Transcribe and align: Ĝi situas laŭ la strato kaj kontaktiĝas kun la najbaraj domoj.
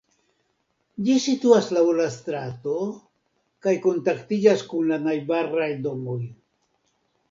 Ĝi 1.09 1.17
situas 1.25 1.67
laŭ 1.77 1.83
la 1.99 2.09
strato 2.17 2.75
kaj 3.67 3.77
kontaktiĝas 3.87 4.69
kun 4.75 4.93
la 4.93 5.03
najbaraj 5.09 5.73
domoj. 5.89 6.23